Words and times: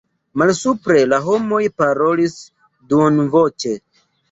Malsupre 0.41 1.03
la 1.11 1.19
homoj 1.25 1.61
parolis 1.83 2.41
duonvoĉe. 2.95 3.79